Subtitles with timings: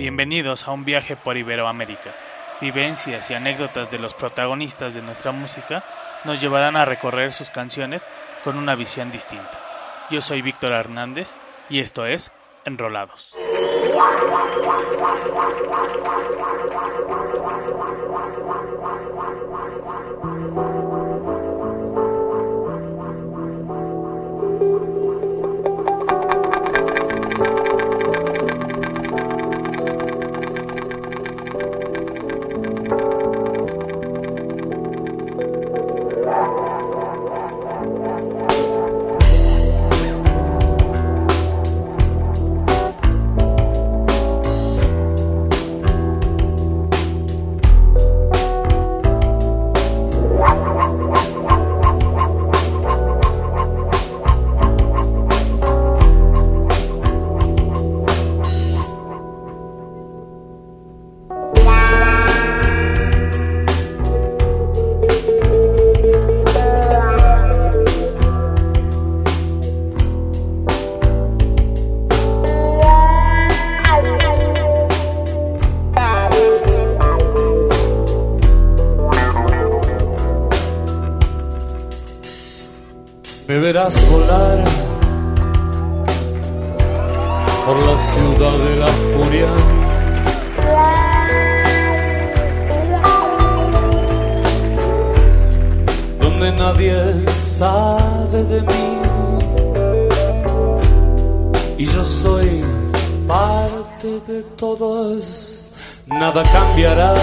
[0.00, 2.14] Bienvenidos a un viaje por Iberoamérica.
[2.58, 5.84] Vivencias y anécdotas de los protagonistas de nuestra música
[6.24, 8.08] nos llevarán a recorrer sus canciones
[8.42, 9.60] con una visión distinta.
[10.10, 11.36] Yo soy Víctor Hernández
[11.68, 12.32] y esto es
[12.64, 13.36] Enrolados.
[96.80, 98.98] Nadie sabe de mí.
[101.78, 102.62] Y yo soy
[103.26, 105.68] parte de todos.
[106.06, 107.14] Nada cambiará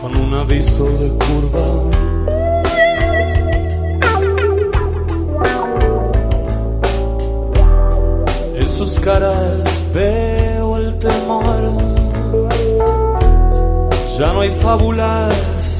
[0.00, 1.68] con un aviso de curva.
[8.56, 11.62] En sus caras veo el temor.
[14.18, 15.71] Ya no hay fábulas.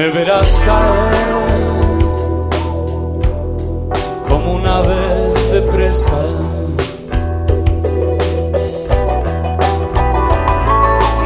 [0.00, 1.28] Me verás caer
[4.26, 6.22] como un ave de presa.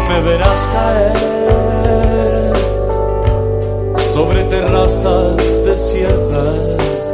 [0.09, 1.13] Me verás caer
[3.97, 7.13] sobre terrazas desiertas.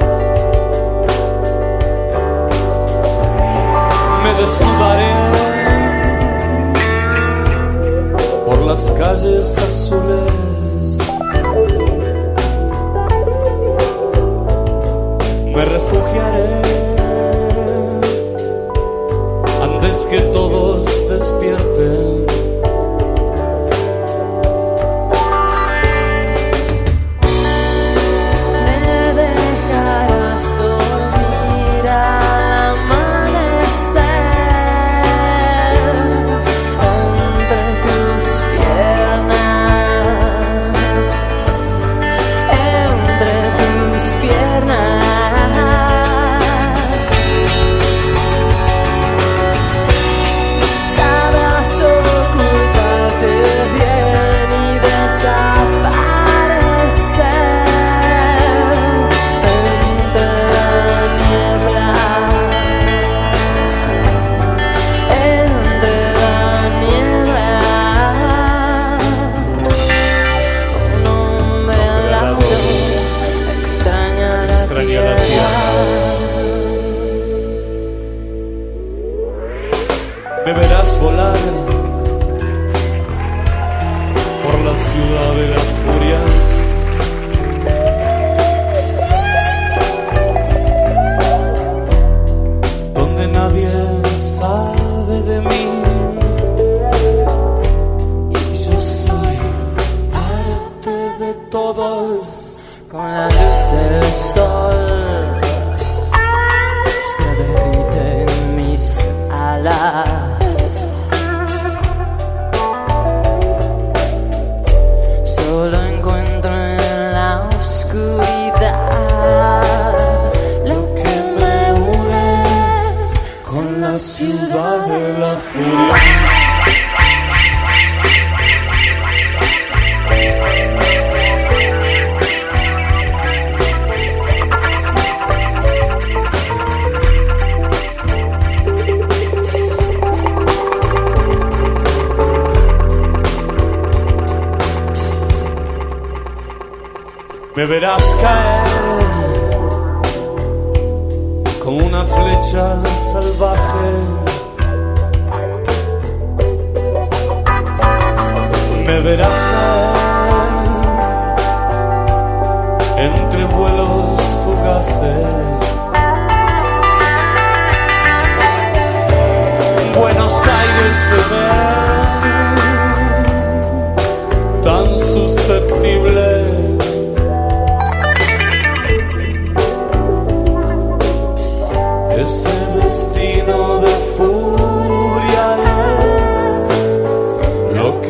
[4.22, 5.12] Me desnudaré
[8.46, 10.49] por las calles azules.
[15.90, 16.62] Refugiaré
[19.60, 22.19] antes que todos despierten.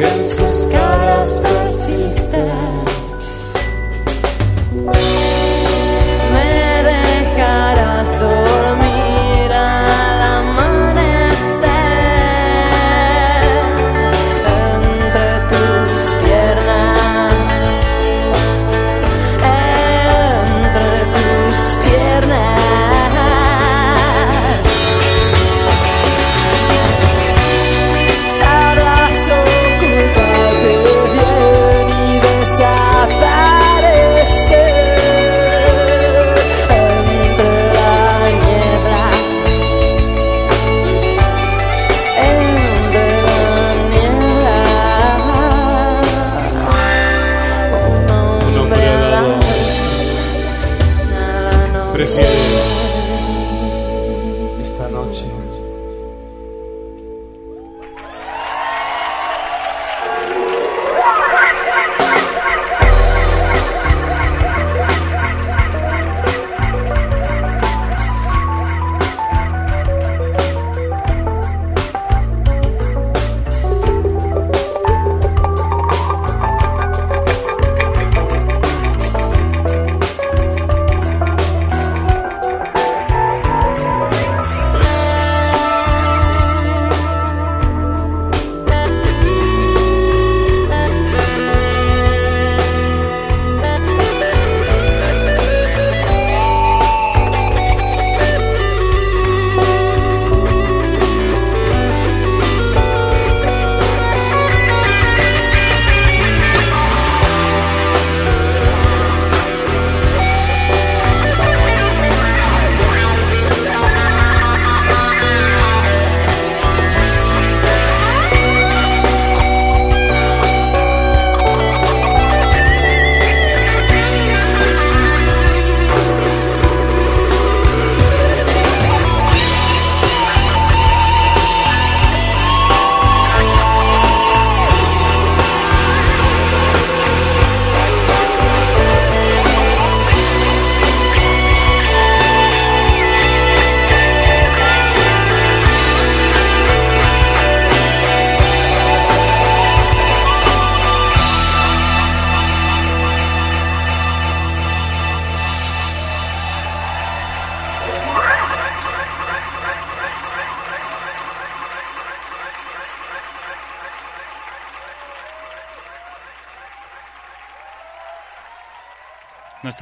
[0.03, 3.00] En sus caras persiste.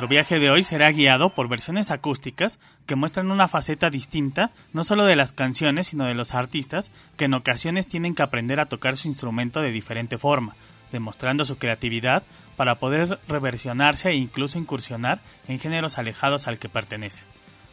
[0.09, 4.83] Nuestro viaje de hoy será guiado por versiones acústicas que muestran una faceta distinta no
[4.83, 8.71] solo de las canciones sino de los artistas que en ocasiones tienen que aprender a
[8.71, 10.57] tocar su instrumento de diferente forma,
[10.91, 12.23] demostrando su creatividad
[12.57, 17.27] para poder reversionarse e incluso incursionar en géneros alejados al que pertenecen.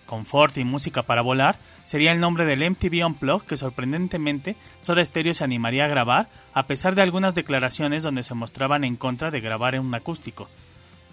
[0.06, 5.34] Confort y música para volar sería el nombre del MTV Unplugged que sorprendentemente Soda Stereo
[5.34, 9.40] se animaría a grabar a pesar de algunas declaraciones donde se mostraban en contra de
[9.40, 10.50] grabar en un acústico.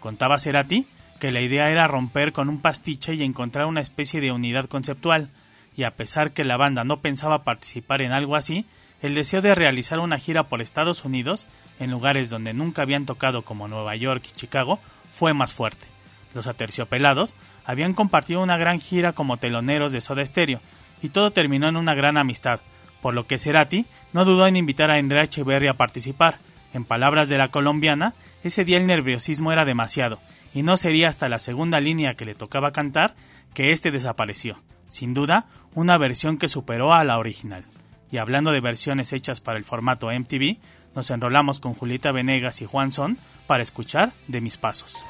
[0.00, 0.88] Contaba Cerati
[1.22, 5.30] que la idea era romper con un pastiche y encontrar una especie de unidad conceptual,
[5.76, 8.66] y a pesar que la banda no pensaba participar en algo así,
[9.02, 11.46] el deseo de realizar una gira por Estados Unidos,
[11.78, 15.86] en lugares donde nunca habían tocado como Nueva York y Chicago, fue más fuerte.
[16.34, 20.60] Los aterciopelados habían compartido una gran gira como teloneros de Soda Stereo,
[21.02, 22.62] y todo terminó en una gran amistad,
[23.00, 26.40] por lo que Cerati no dudó en invitar a Andrea Echeverry a participar.
[26.74, 30.20] En palabras de la colombiana, ese día el nerviosismo era demasiado,
[30.52, 33.14] y no sería hasta la segunda línea que le tocaba cantar
[33.54, 34.62] que éste desapareció.
[34.88, 37.64] Sin duda, una versión que superó a la original.
[38.11, 40.59] Y hablando de versiones hechas para el formato MTV,
[40.94, 45.06] nos enrolamos con Julieta Venegas y Juan Son para escuchar De mis pasos.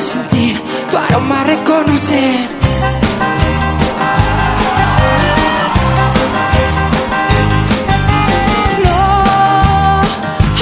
[0.00, 2.48] Sentir tu aroma, reconocer.
[8.84, 10.02] No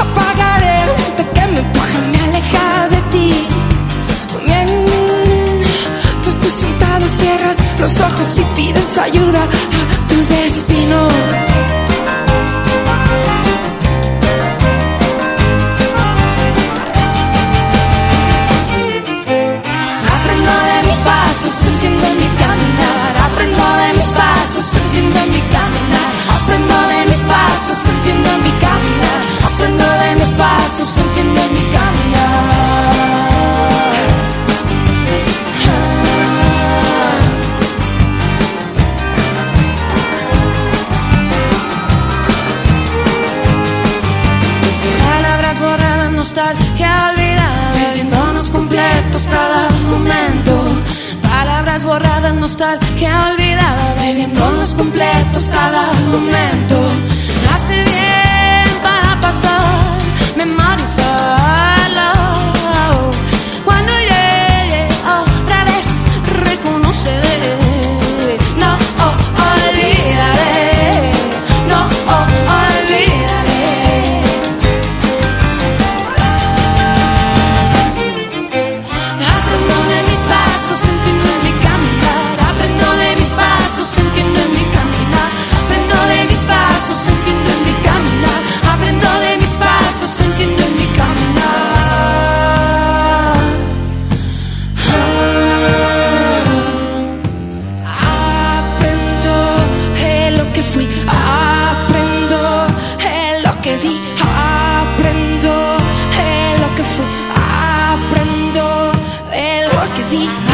[0.03, 3.47] apagaré el viento que me empuja, me aleja de ti.
[4.45, 11.48] Mientras tú sentado cierras los ojos y pides ayuda a tu destino.
[110.11, 110.48] De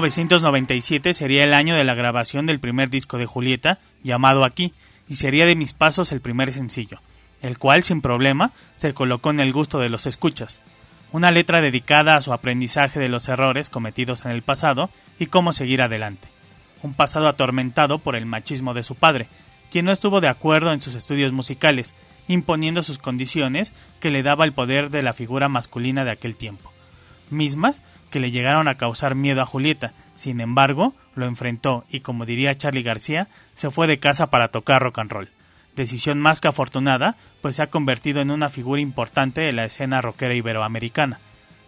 [0.00, 4.74] 1997 sería el año de la grabación del primer disco de Julieta, llamado Aquí,
[5.08, 7.00] y sería de mis pasos el primer sencillo,
[7.42, 10.62] el cual sin problema se colocó en el gusto de los escuchas.
[11.12, 15.52] Una letra dedicada a su aprendizaje de los errores cometidos en el pasado y cómo
[15.52, 16.26] seguir adelante.
[16.82, 19.28] Un pasado atormentado por el machismo de su padre,
[19.70, 21.94] quien no estuvo de acuerdo en sus estudios musicales,
[22.26, 26.74] imponiendo sus condiciones que le daba el poder de la figura masculina de aquel tiempo
[27.30, 27.82] mismas
[28.14, 29.92] que le llegaron a causar miedo a Julieta.
[30.14, 34.80] Sin embargo, lo enfrentó y, como diría Charlie García, se fue de casa para tocar
[34.80, 35.30] rock and roll.
[35.74, 40.00] Decisión más que afortunada, pues se ha convertido en una figura importante de la escena
[40.00, 41.18] rockera iberoamericana.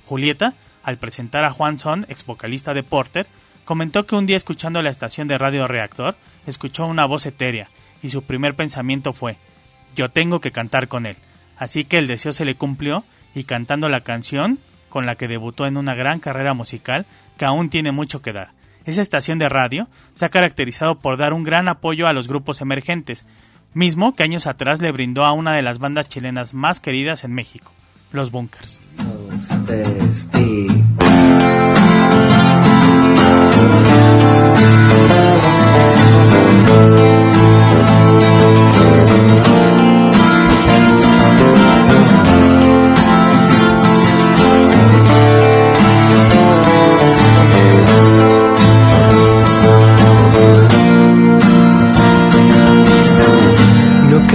[0.04, 3.26] Julieta, al presentar a Juan Son, ex vocalista de Porter,
[3.64, 7.70] comentó que un día escuchando la estación de Radio Reactor, escuchó una voz etérea,
[8.04, 9.36] y su primer pensamiento fue,
[9.96, 11.16] yo tengo que cantar con él.
[11.56, 15.66] Así que el deseo se le cumplió, y cantando la canción, con la que debutó
[15.66, 18.52] en una gran carrera musical que aún tiene mucho que dar.
[18.84, 22.60] Esa estación de radio se ha caracterizado por dar un gran apoyo a los grupos
[22.60, 23.26] emergentes,
[23.74, 27.32] mismo que años atrás le brindó a una de las bandas chilenas más queridas en
[27.34, 27.72] México,
[28.12, 28.80] los Bunkers.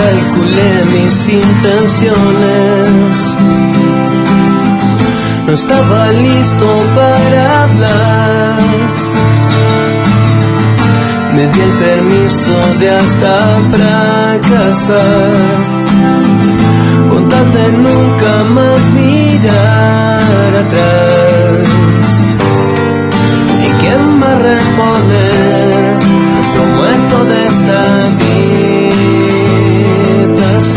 [0.02, 3.16] Calculé mis intenciones.
[5.46, 8.58] No estaba listo para hablar.
[11.36, 13.36] Me di el permiso de hasta
[13.74, 15.34] fracasar.
[17.12, 17.24] Con
[17.88, 22.10] nunca más mirar atrás.
[23.68, 25.91] ¿Y quién a reponer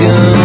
[0.05, 0.44] habitación?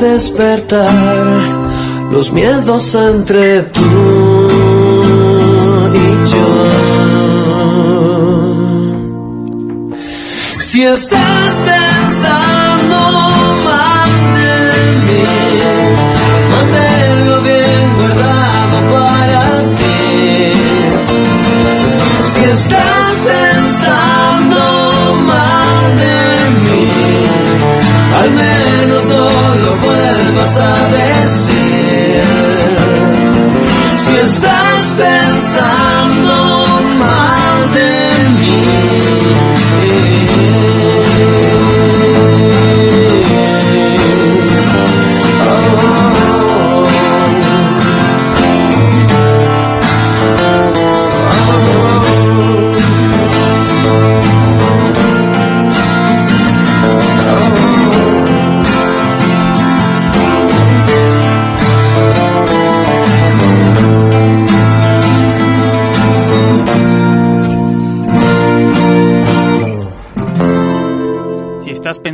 [0.00, 0.88] Despertar
[2.10, 3.82] los miedos entre tú
[5.94, 6.48] y yo?
[10.58, 11.37] Si estás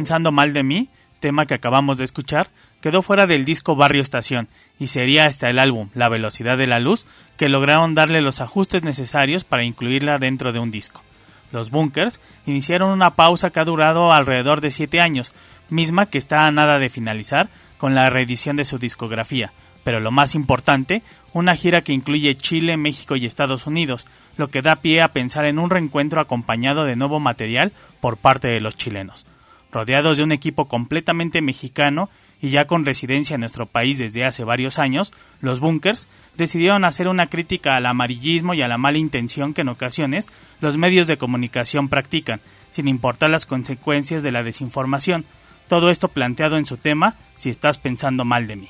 [0.05, 2.51] pensando mal de mí, tema que acabamos de escuchar,
[2.83, 6.79] quedó fuera del disco Barrio Estación y sería hasta el álbum La Velocidad de la
[6.79, 7.07] Luz
[7.39, 11.03] que lograron darle los ajustes necesarios para incluirla dentro de un disco.
[11.53, 15.33] Los Bunkers iniciaron una pausa que ha durado alrededor de 7 años,
[15.71, 20.11] misma que está a nada de finalizar con la reedición de su discografía, Pero lo
[20.11, 25.01] más importante, una gira que incluye Chile, México y Estados Unidos, lo que da pie
[25.01, 29.27] a pensar en un reencuentro acompañado de nuevo material por parte de los chilenos.
[29.75, 32.09] Rodeados de un equipo completamente mexicano
[32.41, 37.09] y ya con residencia en nuestro país desde hace varios años, los Bunkers decidieron hacer
[37.09, 40.29] una crítica al amarillismo y a la mala intención que en ocasiones
[40.61, 45.27] los medios de comunicación practican, sin importar las consecuencias de la desinformación.
[45.67, 48.69] Todo esto planteado en su tema Si estás pensando mal de mí.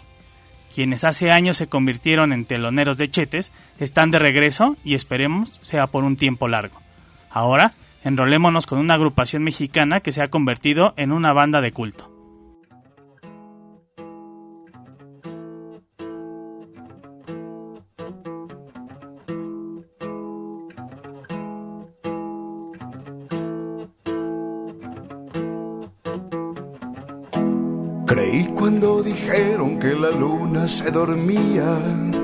[0.75, 5.87] Quienes hace años se convirtieron en teloneros de chetes están de regreso y esperemos sea
[5.87, 6.81] por un tiempo largo.
[7.29, 12.11] Ahora, enrolémonos con una agrupación mexicana que se ha convertido en una banda de culto.
[28.07, 32.24] Creí cuando dijeron que la luna se dormía.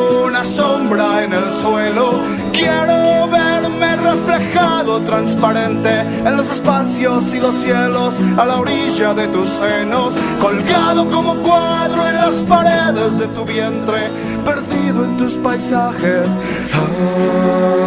[0.45, 2.21] sombra en el suelo.
[2.51, 9.49] Quiero verme reflejado transparente en los espacios y los cielos a la orilla de tus
[9.49, 14.09] senos, colgado como cuadro en las paredes de tu vientre,
[14.45, 16.37] perdido en tus paisajes.
[16.71, 17.80] Creí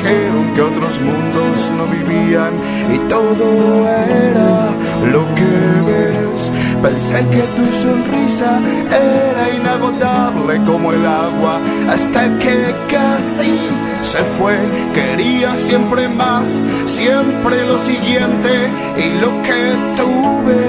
[0.00, 2.54] dijeron que otros mundos no vivían
[2.92, 4.70] y todo era
[5.12, 5.50] lo que
[5.86, 6.52] ves.
[6.82, 8.58] Pensé que tu sonrisa
[8.88, 11.60] era inagotable como el agua
[11.90, 13.68] hasta que casi
[14.02, 14.56] se fue.
[14.94, 19.60] Quería siempre más, siempre lo siguiente y lo que
[19.96, 20.60] tuve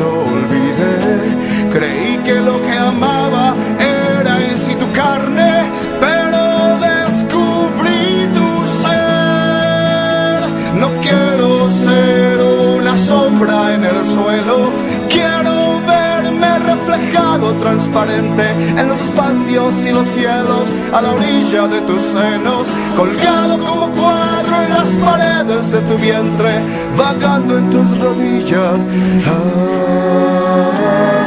[0.00, 1.36] lo olvidé.
[1.72, 5.62] Creí que lo que amaba era en sí tu carne,
[6.00, 6.25] pero
[17.54, 23.90] transparente en los espacios y los cielos a la orilla de tus senos, colgado como
[23.90, 26.60] cuadro en las paredes de tu vientre,
[26.96, 28.88] vagando en tus rodillas.
[29.26, 31.25] Ah,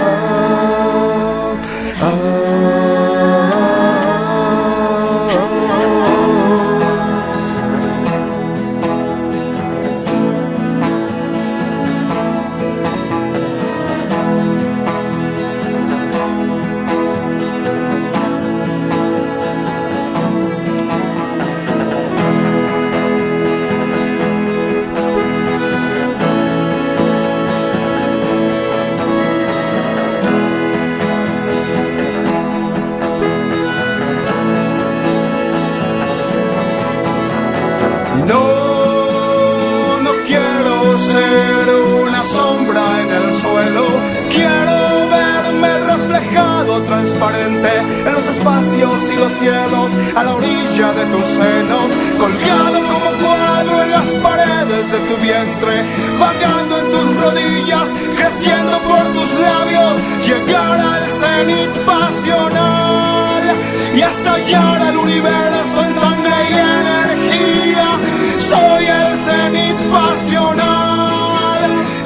[47.21, 53.83] en los espacios y los cielos a la orilla de tus senos, colgado como cuadro
[53.83, 55.83] en las paredes de tu vientre,
[56.17, 63.43] vagando en tus rodillas, creciendo por tus labios, llegar al cenit pasional
[63.93, 67.99] y estallar el universo en sangre y energía.
[68.37, 71.08] Soy el cenit pasional,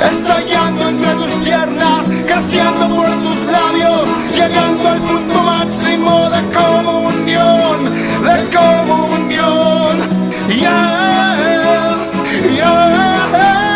[0.02, 8.58] estallando entre tus piernas, creciendo por tus labios, llegando al punto máximo de comunión, de
[8.58, 9.94] comunión.
[10.50, 11.38] Yeah,
[12.56, 13.73] yeah,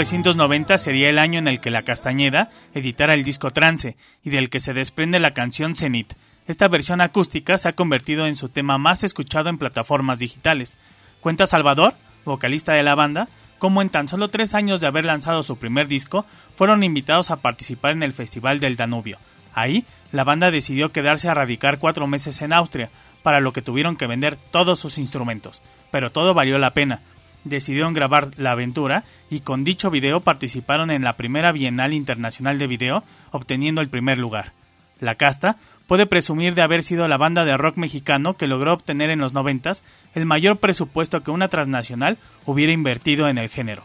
[0.00, 4.48] 1990 sería el año en el que La Castañeda editara el disco Trance y del
[4.48, 6.14] que se desprende la canción Zenit.
[6.46, 10.78] Esta versión acústica se ha convertido en su tema más escuchado en plataformas digitales.
[11.20, 15.42] Cuenta Salvador, vocalista de la banda, como en tan solo tres años de haber lanzado
[15.42, 19.18] su primer disco, fueron invitados a participar en el Festival del Danubio.
[19.52, 22.90] Ahí, la banda decidió quedarse a radicar cuatro meses en Austria,
[23.22, 25.62] para lo que tuvieron que vender todos sus instrumentos.
[25.90, 27.02] Pero todo valió la pena,
[27.44, 32.66] decidieron grabar la aventura y con dicho video participaron en la primera Bienal Internacional de
[32.66, 34.52] Video, obteniendo el primer lugar.
[35.00, 39.10] La Casta puede presumir de haber sido la banda de rock mexicano que logró obtener
[39.10, 39.82] en los noventas
[40.14, 43.84] el mayor presupuesto que una transnacional hubiera invertido en el género,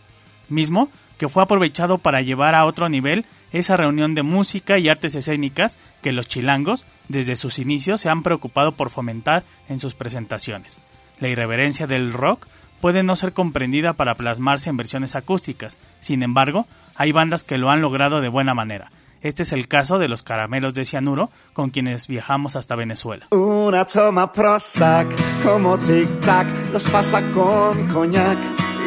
[0.50, 5.16] mismo que fue aprovechado para llevar a otro nivel esa reunión de música y artes
[5.16, 10.80] escénicas que los chilangos, desde sus inicios, se han preocupado por fomentar en sus presentaciones.
[11.20, 12.48] La irreverencia del rock
[12.82, 15.80] puede no ser comprendida para plasmarse en versiones acústicas.
[16.00, 18.92] Sin embargo, hay bandas que lo han logrado de buena manera.
[19.22, 23.26] Este es el caso de los caramelos de cianuro con quienes viajamos hasta Venezuela.
[23.32, 25.12] Una toma Prozac
[25.42, 28.38] como tic-tac, los pasa con coñac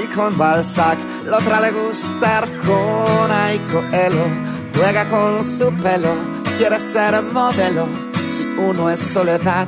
[0.02, 0.96] y con Balzac.
[1.24, 3.50] La otra le gusta Arjona
[4.74, 6.14] juega con su pelo,
[6.56, 7.88] quiere ser modelo.
[8.36, 9.66] Si uno es soledad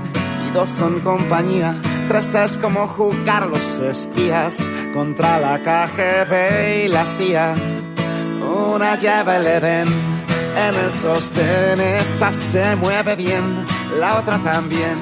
[0.49, 1.75] y dos son compañía,
[2.19, 4.59] es como jugar los espías
[4.93, 7.55] contra la KGB y la CIA.
[8.75, 13.65] Una lleva el Edén en el sostén, esa se mueve bien,
[14.01, 14.97] la otra también.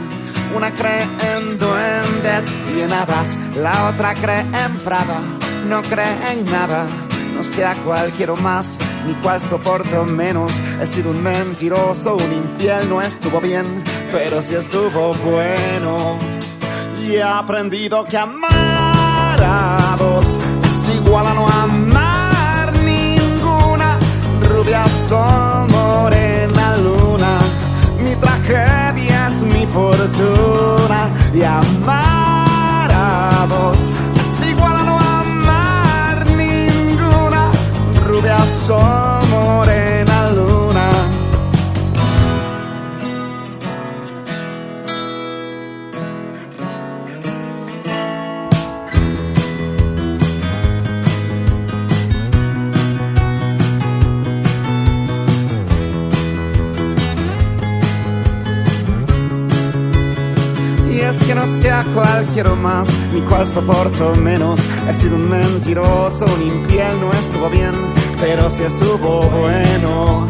[0.55, 2.45] Una cree en duendes
[2.77, 5.23] y en hadas, la otra cree en Prada,
[5.67, 6.87] no cree en nada.
[7.35, 10.53] No sé a cuál quiero más, ni cuál soporto menos.
[10.83, 13.65] He sido un mentiroso, un infiel, no estuvo bien,
[14.13, 16.38] pero sí estuvo bueno.
[17.11, 20.27] He aprendido que amar a dos
[20.63, 23.99] es igual a no amar ninguna.
[24.43, 27.39] Rubia sol, morena luna,
[28.05, 31.09] mi tragedia es mi fortuna.
[31.33, 33.79] Y amar a dos
[34.21, 37.51] es igual a no amar ninguna.
[38.07, 39.98] Rubia sol, morena
[61.29, 64.59] que no sé a cuál quiero más, ni cuál soporto menos.
[64.89, 67.73] He sido un mentiroso, un infiel, no estuvo bien,
[68.19, 70.27] pero sí estuvo bueno.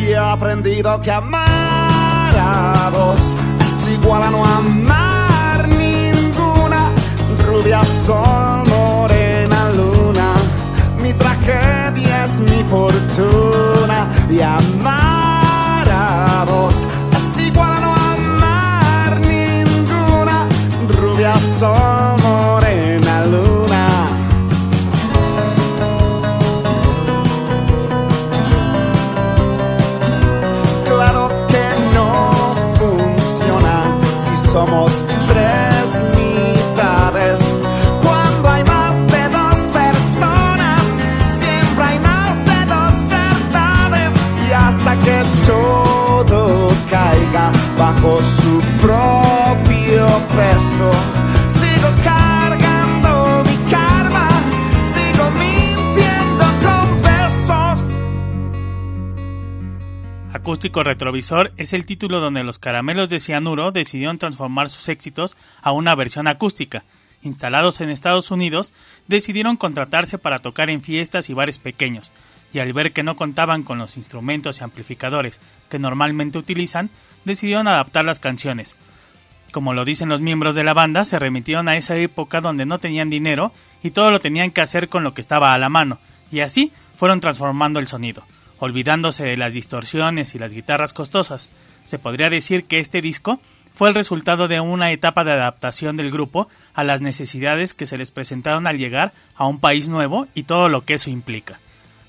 [0.00, 3.20] Y he aprendido que amar a dos
[3.60, 6.92] es igual a no amar ninguna.
[7.46, 10.32] Rubia sol, morena luna,
[11.02, 14.08] mi tragedia es mi fortuna.
[14.30, 15.05] Y amar
[21.58, 23.86] sol, morena luna.
[30.84, 32.10] Claro que no
[32.80, 33.76] funciona
[34.24, 34.90] si somos
[35.30, 35.84] tres
[36.18, 37.40] mitades.
[38.04, 40.82] Cuando hay más de dos personas,
[41.40, 44.12] siempre hay más de dos verdades.
[44.46, 50.90] Y hasta que todo caiga bajo su propio peso,
[60.46, 65.72] Acústico Retrovisor es el título donde los caramelos de cianuro decidieron transformar sus éxitos a
[65.72, 66.84] una versión acústica.
[67.22, 68.72] Instalados en Estados Unidos,
[69.08, 72.12] decidieron contratarse para tocar en fiestas y bares pequeños,
[72.52, 76.90] y al ver que no contaban con los instrumentos y amplificadores que normalmente utilizan,
[77.24, 78.78] decidieron adaptar las canciones.
[79.50, 82.78] Como lo dicen los miembros de la banda, se remitieron a esa época donde no
[82.78, 85.98] tenían dinero y todo lo tenían que hacer con lo que estaba a la mano,
[86.30, 88.24] y así fueron transformando el sonido,
[88.58, 91.50] olvidándose de las distorsiones y las guitarras costosas.
[91.84, 93.40] Se podría decir que este disco
[93.72, 97.98] fue el resultado de una etapa de adaptación del grupo a las necesidades que se
[97.98, 101.60] les presentaron al llegar a un país nuevo y todo lo que eso implica.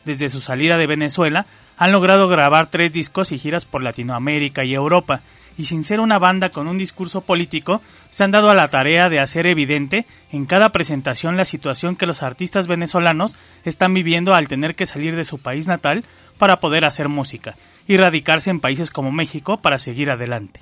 [0.05, 4.73] Desde su salida de Venezuela, han logrado grabar tres discos y giras por Latinoamérica y
[4.73, 5.21] Europa,
[5.57, 9.09] y sin ser una banda con un discurso político, se han dado a la tarea
[9.09, 14.47] de hacer evidente en cada presentación la situación que los artistas venezolanos están viviendo al
[14.47, 16.03] tener que salir de su país natal
[16.37, 17.55] para poder hacer música,
[17.87, 20.61] y radicarse en países como México para seguir adelante.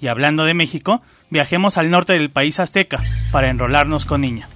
[0.00, 4.48] Y hablando de México, viajemos al norte del país azteca para enrolarnos con Niña.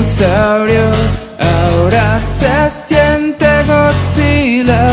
[0.00, 0.90] Dinosaurio,
[1.38, 4.88] ahora se siente Godzilla.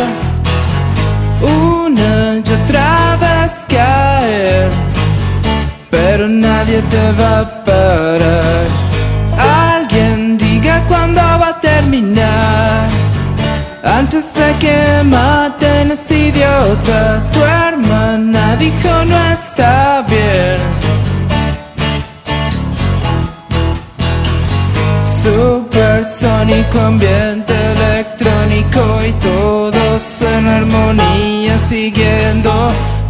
[1.42, 4.70] Una y otra vez caer,
[5.90, 8.66] pero nadie te va a parar.
[9.76, 12.90] Alguien diga cuándo va a terminar.
[13.84, 20.87] Antes de que maten a este idiota, tu hermana dijo no está bien.
[25.28, 32.50] Supersónico, ambiente electrónico y todos en armonía siguiendo.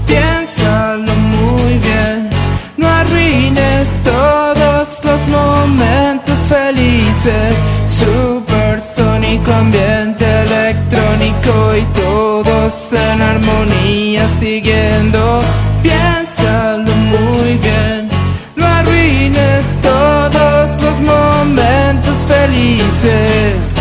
[0.07, 2.29] Piénsalo muy bien,
[2.75, 7.59] no arruines todos los momentos felices.
[7.85, 15.41] Supersónico, ambiente electrónico y todos en armonía siguiendo.
[15.83, 16.16] Piénsalo
[22.75, 23.76] momentos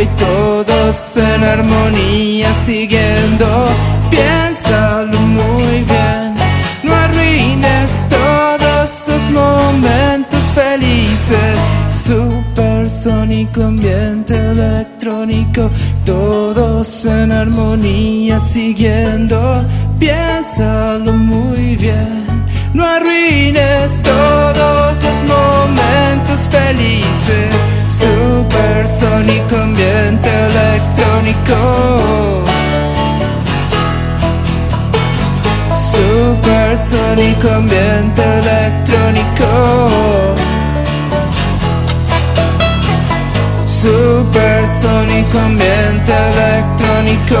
[0.00, 3.46] y todos en armonía siguiendo.
[4.10, 6.34] Piénsalo muy bien,
[6.82, 11.58] no arruines todos los momentos felices.
[11.90, 15.70] Supersónico, ambiente electrónico,
[16.04, 19.64] todos en armonía siguiendo.
[19.98, 22.24] Piénsalo muy bien,
[22.74, 27.79] no arruines todos los momentos felices.
[28.00, 32.44] Supersónico, ambiente electrónico.
[35.74, 39.48] Supersónico, ambiente electrónico.
[43.66, 47.40] Supersónico, ambiente electrónico.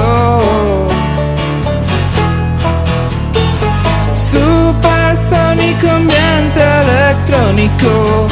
[4.12, 8.28] Supersónico, ambiente electrónico.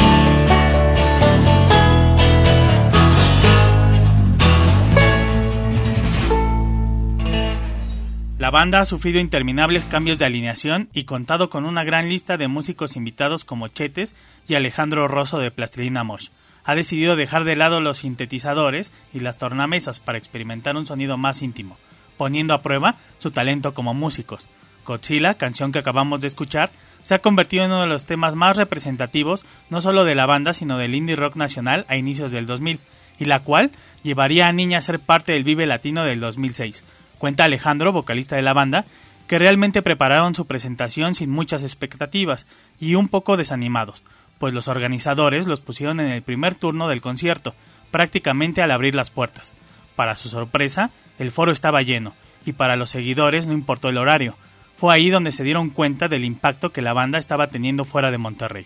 [8.49, 12.47] La banda ha sufrido interminables cambios de alineación y contado con una gran lista de
[12.47, 14.15] músicos invitados como Chetes
[14.47, 16.29] y Alejandro Rosso de Plastilina Mosh.
[16.63, 21.43] Ha decidido dejar de lado los sintetizadores y las tornamesas para experimentar un sonido más
[21.43, 21.77] íntimo,
[22.17, 24.49] poniendo a prueba su talento como músicos.
[24.83, 26.71] Godzilla, canción que acabamos de escuchar,
[27.03, 30.55] se ha convertido en uno de los temas más representativos no solo de la banda
[30.55, 32.79] sino del indie rock nacional a inicios del 2000,
[33.19, 33.69] y la cual
[34.01, 36.83] llevaría a Niña a ser parte del Vive Latino del 2006.
[37.19, 38.85] Cuenta Alejandro, vocalista de la banda,
[39.27, 42.47] que realmente prepararon su presentación sin muchas expectativas
[42.79, 44.03] y un poco desanimados,
[44.39, 47.53] pues los organizadores los pusieron en el primer turno del concierto,
[47.91, 49.53] prácticamente al abrir las puertas.
[49.95, 54.37] Para su sorpresa, el foro estaba lleno, y para los seguidores no importó el horario.
[54.75, 58.17] Fue ahí donde se dieron cuenta del impacto que la banda estaba teniendo fuera de
[58.17, 58.65] Monterrey.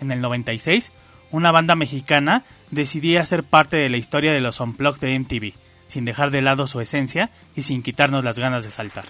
[0.00, 0.92] En el 96,
[1.30, 5.54] una banda mexicana decidía ser parte de la historia de los Unplugged de MTV,
[5.86, 9.06] sin dejar de lado su esencia y sin quitarnos las ganas de saltar.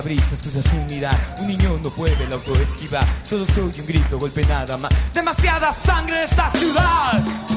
[0.00, 1.16] Parabrisas cruza sin mirar.
[1.40, 3.06] Un niño no puede el auto esquivar.
[3.22, 4.90] Solo soy un grito, golpe nada más.
[5.12, 7.49] Demasiada sangre en esta ciudad.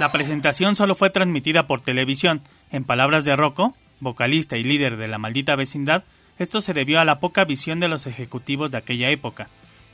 [0.00, 2.40] La presentación solo fue transmitida por televisión.
[2.72, 6.04] En palabras de Rocco, vocalista y líder de la maldita vecindad,
[6.38, 9.50] esto se debió a la poca visión de los ejecutivos de aquella época.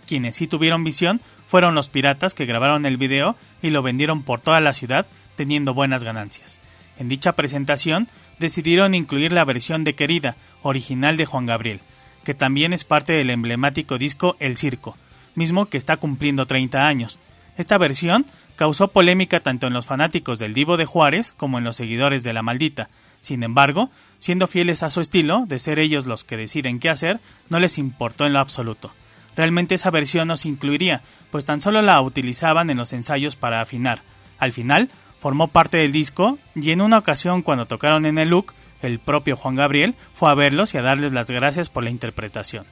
[0.07, 4.41] Quienes sí tuvieron visión fueron los piratas que grabaron el video y lo vendieron por
[4.41, 6.61] toda la ciudad teniendo buenas ganancias.
[6.99, 8.07] En dicha presentación
[8.39, 11.81] decidieron incluir la versión de Querida, original de Juan Gabriel,
[12.23, 14.97] que también es parte del emblemático disco El Circo,
[15.35, 17.19] mismo que está cumpliendo 30 años.
[17.57, 21.77] Esta versión causó polémica tanto en los fanáticos del Divo de Juárez como en los
[21.77, 22.91] seguidores de la maldita.
[23.21, 27.21] Sin embargo, siendo fieles a su estilo, de ser ellos los que deciden qué hacer,
[27.49, 28.93] no les importó en lo absoluto.
[29.37, 33.61] Realmente esa versión no se incluiría, pues tan solo la utilizaban en los ensayos para
[33.61, 34.03] afinar.
[34.39, 38.55] Al final, formó parte del disco y en una ocasión cuando tocaron en el look,
[38.83, 42.67] el propio Juan Gabriel fue a verlos y a darles las gracias por la interpretación.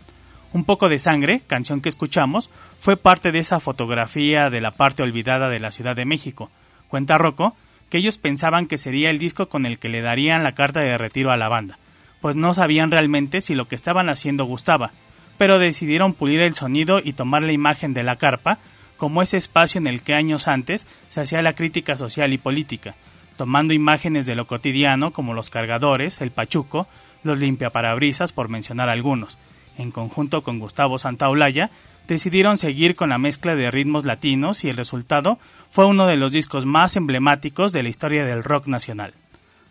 [0.55, 2.49] Un poco de sangre, canción que escuchamos,
[2.79, 6.49] fue parte de esa fotografía de la parte olvidada de la Ciudad de México.
[6.87, 7.57] Cuenta Rocco
[7.91, 10.97] que ellos pensaban que sería el disco con el que le darían la carta de
[10.97, 11.81] retiro a la banda,
[12.21, 14.93] pues no sabían realmente si lo que estaban haciendo gustaba,
[15.39, 18.61] pero decidieron pulir el sonido y tomar la imagen de la carpa
[18.97, 22.95] como ese espacio en el que años antes se hacía la crítica social y política,
[23.37, 26.87] tomando imágenes de lo cotidiano como los cargadores, el pachuco,
[27.25, 29.37] los limpiaparabrisas por mencionar algunos,
[29.79, 31.71] en conjunto con Gustavo Santaolalla,
[32.07, 35.39] decidieron seguir con la mezcla de ritmos latinos y el resultado
[35.71, 39.15] fue uno de los discos más emblemáticos de la historia del rock nacional.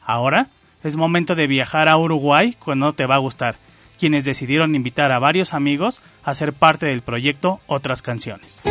[0.02, 0.50] Ahora
[0.84, 3.58] es momento de viajar a Uruguay cuando te va a gustar,
[3.98, 8.64] quienes decidieron invitar a varios amigos a ser parte del proyecto Otras Canciones.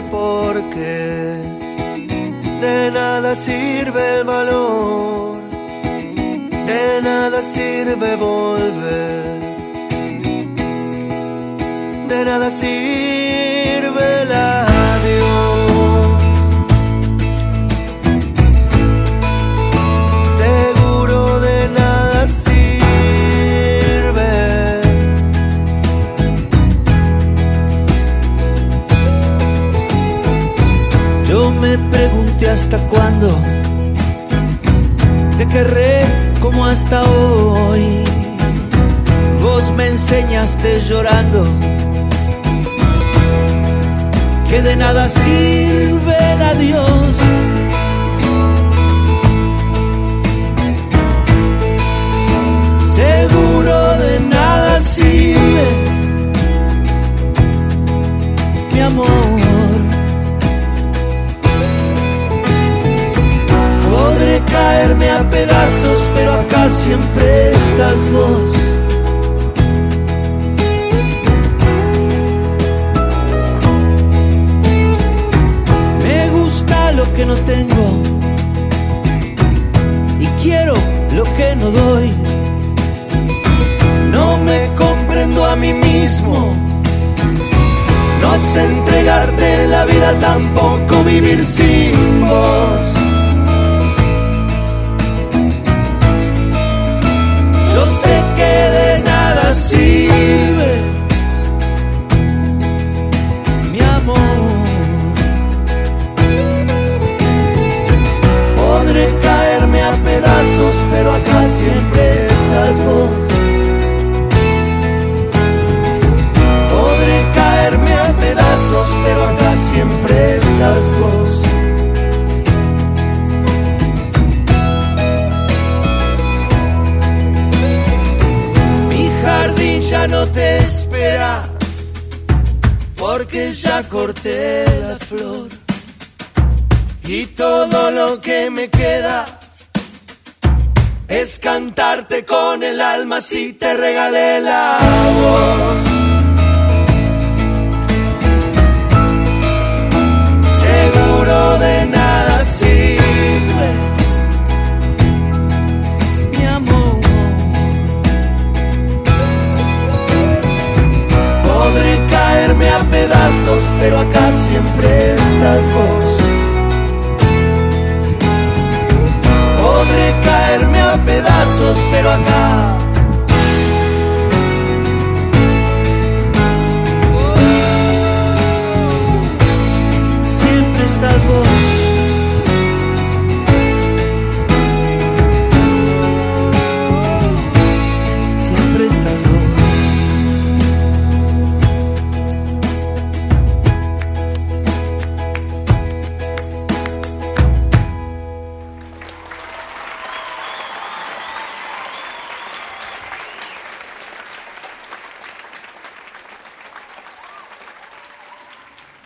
[0.00, 1.42] El porqué,
[2.60, 5.38] de nada sirve el valor,
[6.70, 9.40] de nada sirve volver,
[12.08, 13.29] de nada sirve
[32.72, 33.36] hasta cuándo
[35.36, 36.02] te querré
[36.40, 38.04] como hasta hoy.
[39.42, 41.44] Vos me enseñaste llorando
[44.48, 47.16] que de nada sirve el adiós.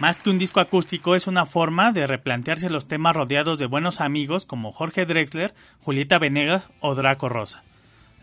[0.05, 4.03] Más que un disco acústico es una forma de replantearse los temas rodeados de buenos
[4.03, 7.65] amigos como Jorge Drexler, Julieta Venegas o Draco Rosa.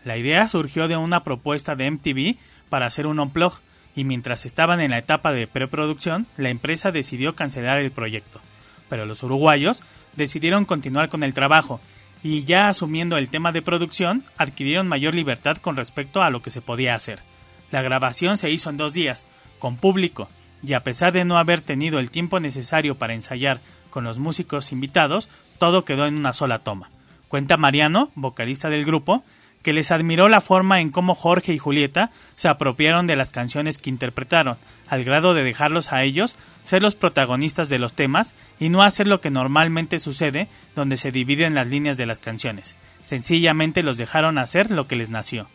[0.04, 2.36] La idea surgió de una propuesta de MTV
[2.68, 3.54] para hacer un unplug
[3.96, 8.40] y mientras estaban en la etapa de preproducción, la empresa decidió cancelar el proyecto.
[8.88, 9.82] Pero los uruguayos
[10.14, 11.80] decidieron continuar con el trabajo
[12.22, 16.50] y ya asumiendo el tema de producción, adquirieron mayor libertad con respecto a lo que
[16.50, 17.24] se podía hacer.
[17.72, 19.26] La grabación se hizo en dos días,
[19.58, 20.28] con público,
[20.64, 23.60] y a pesar de no haber tenido el tiempo necesario para ensayar
[23.90, 26.90] con los músicos invitados, todo quedó en una sola toma.
[27.28, 29.24] Cuenta Mariano, vocalista del grupo,
[29.62, 33.78] que les admiró la forma en cómo Jorge y Julieta se apropiaron de las canciones
[33.78, 34.58] que interpretaron,
[34.88, 39.06] al grado de dejarlos a ellos ser los protagonistas de los temas y no hacer
[39.06, 42.76] lo que normalmente sucede donde se dividen las líneas de las canciones.
[43.00, 45.48] Sencillamente los dejaron hacer lo que les nació.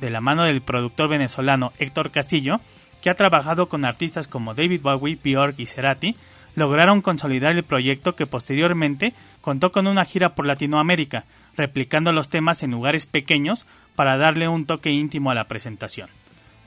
[0.00, 2.60] De la mano del productor venezolano Héctor Castillo,
[3.02, 6.16] que ha trabajado con artistas como David Bowie, Björk y Cerati,
[6.54, 11.24] lograron consolidar el proyecto que posteriormente contó con una gira por Latinoamérica,
[11.56, 16.08] replicando los temas en lugares pequeños para darle un toque íntimo a la presentación,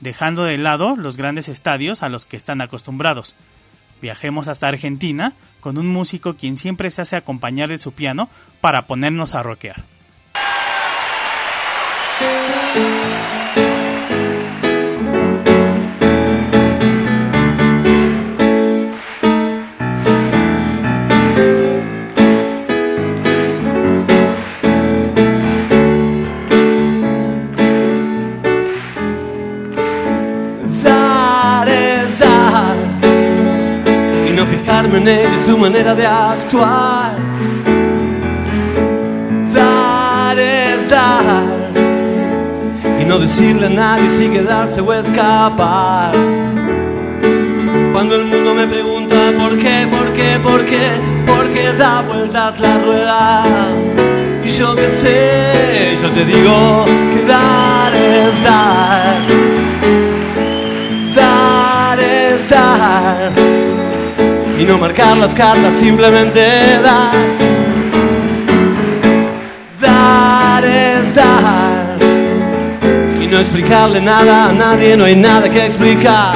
[0.00, 3.36] dejando de lado los grandes estadios a los que están acostumbrados.
[4.02, 8.28] Viajemos hasta Argentina con un músico quien siempre se hace acompañar de su piano
[8.60, 9.84] para ponernos a rockear.
[34.86, 37.16] No fijarme en ella y su manera de actuar.
[39.54, 41.44] Dar es dar
[43.00, 46.12] y no decirle a nadie si quedarse o escapar.
[47.92, 50.90] Cuando el mundo me pregunta por qué, por qué, por qué,
[51.26, 53.44] por qué da vueltas la rueda.
[54.44, 59.75] Y yo qué sé, yo te digo que dar es dar
[64.58, 66.40] y no marcar las cartas, simplemente
[66.82, 67.12] dar.
[69.80, 71.98] Dar es dar
[73.20, 76.34] y no explicarle nada a nadie, no hay nada que explicar.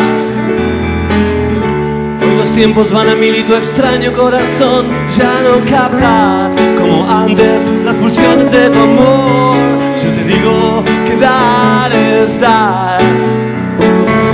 [2.22, 7.62] Hoy los tiempos van a mil y tu extraño corazón ya no capta como antes
[7.84, 9.56] las pulsiones de tu amor.
[10.02, 13.00] Yo te digo que dar es dar.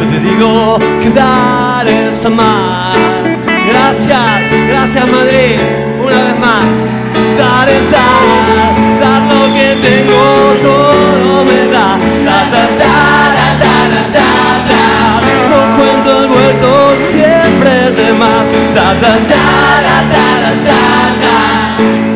[0.01, 2.96] Yo te digo que dar es amar.
[3.89, 4.19] Gracias,
[4.69, 5.61] gracias Madrid,
[6.01, 6.65] una vez más.
[7.39, 8.21] Dar es dar,
[9.01, 11.97] dar lo que tengo, todo me da.
[12.25, 12.97] Da, da, da,
[13.63, 13.77] da,
[14.17, 15.21] da.
[15.51, 18.45] No cuento el vuelto, siempre es de más.
[18.75, 22.16] Da, da, da, da, da, da.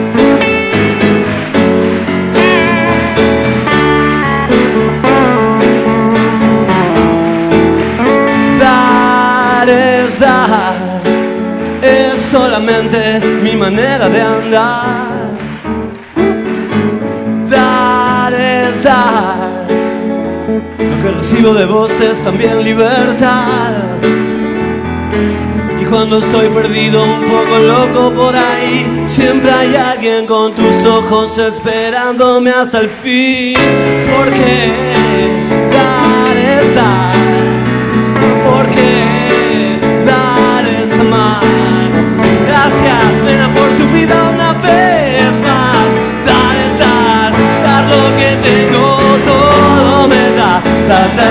[13.71, 15.31] Manera de andar.
[17.49, 19.67] Dar es dar,
[20.79, 23.73] lo que recibo de vos es también libertad.
[25.81, 31.39] Y cuando estoy perdido, un poco loco por ahí, siempre hay alguien con tus ojos
[31.39, 33.57] esperándome hasta el fin.
[34.17, 34.69] Porque
[35.73, 37.15] dar es dar
[38.45, 39.30] porque
[42.47, 45.87] Gracias, nena, por tu vida una vez más.
[46.27, 47.33] Dar es dar,
[47.65, 50.63] dar lo que tengo, todo me da.
[50.89, 51.30] Da,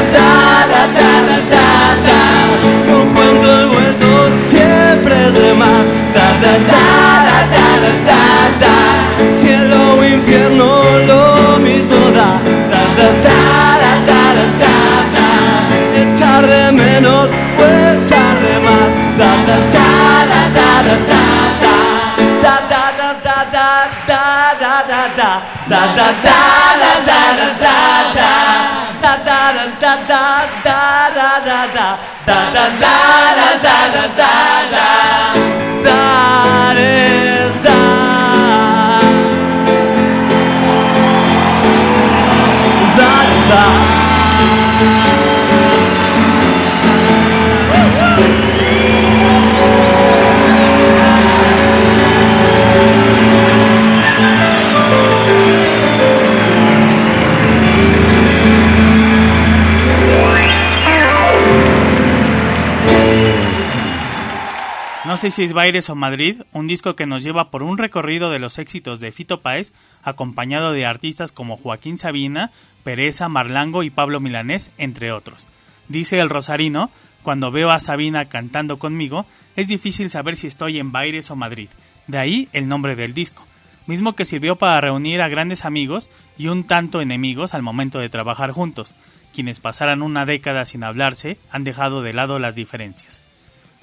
[65.10, 68.30] No sé si es Baires o Madrid, un disco que nos lleva por un recorrido
[68.30, 72.52] de los éxitos de Fito Páez, acompañado de artistas como Joaquín Sabina,
[72.84, 75.48] Pereza, Marlango y Pablo Milanés, entre otros.
[75.88, 76.92] Dice el Rosarino,
[77.24, 81.70] cuando veo a Sabina cantando conmigo, es difícil saber si estoy en Baires o Madrid.
[82.06, 83.48] De ahí el nombre del disco,
[83.88, 88.10] mismo que sirvió para reunir a grandes amigos y un tanto enemigos al momento de
[88.10, 88.94] trabajar juntos.
[89.34, 93.24] Quienes pasaran una década sin hablarse han dejado de lado las diferencias.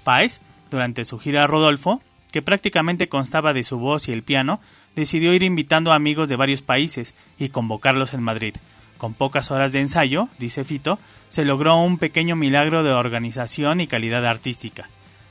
[0.04, 2.00] Páez durante su gira a Rodolfo,
[2.32, 4.60] que prácticamente constaba de su voz y el piano,
[4.94, 8.56] decidió ir invitando amigos de varios países y convocarlos en Madrid.
[8.98, 10.98] Con pocas horas de ensayo, dice Fito,
[11.28, 14.88] se logró un pequeño milagro de organización y calidad artística.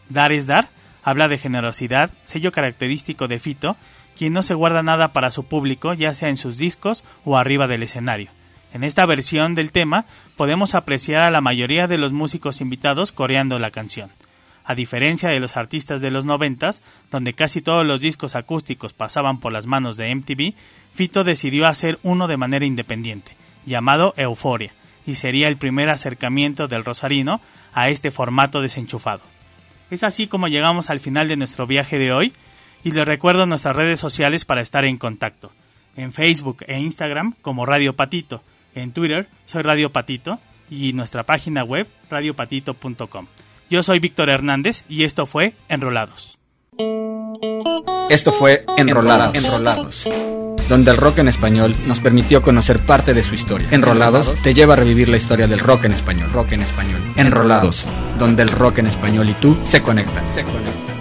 [0.09, 0.69] Dar es dar
[1.05, 3.77] habla de generosidad, sello característico de Fito,
[4.17, 7.67] quien no se guarda nada para su público, ya sea en sus discos o arriba
[7.67, 8.31] del escenario.
[8.73, 13.59] En esta versión del tema podemos apreciar a la mayoría de los músicos invitados coreando
[13.59, 14.09] la canción.
[14.65, 19.39] A diferencia de los artistas de los noventas, donde casi todos los discos acústicos pasaban
[19.39, 20.55] por las manos de MTV,
[20.91, 24.73] Fito decidió hacer uno de manera independiente, llamado Euforia,
[25.05, 27.41] y sería el primer acercamiento del Rosarino
[27.73, 29.21] a este formato desenchufado.
[29.91, 32.33] Es así como llegamos al final de nuestro viaje de hoy,
[32.83, 35.51] y les recuerdo nuestras redes sociales para estar en contacto.
[35.95, 38.43] En Facebook e Instagram como Radio Patito,
[38.73, 40.39] en Twitter soy Radio Patito
[40.69, 43.27] y nuestra página web radiopatito.com.
[43.69, 46.37] Yo soy Víctor Hernández y esto fue Enrolados.
[48.09, 50.07] Esto fue Enrolados, Enrolados,
[50.69, 53.67] donde el rock en español nos permitió conocer parte de su historia.
[53.71, 57.01] Enrolados te lleva a revivir la historia del rock en español, rock en español.
[57.15, 57.83] Enrolados,
[58.19, 60.95] donde el rock en español y tú se conectan, se conectan.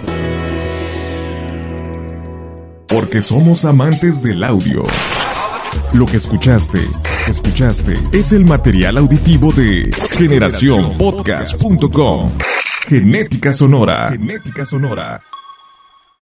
[2.87, 4.85] Porque somos amantes del audio.
[5.95, 6.79] Lo que escuchaste,
[7.29, 12.31] escuchaste, es el material auditivo de generacionpodcast.com.
[12.85, 14.09] Genética Sonora.
[14.11, 15.23] Genética Sonora.